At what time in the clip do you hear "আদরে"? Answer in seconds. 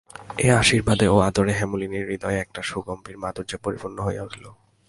1.27-1.53